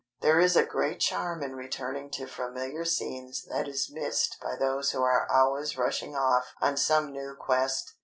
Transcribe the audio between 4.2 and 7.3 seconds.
by those who are always rushing off on some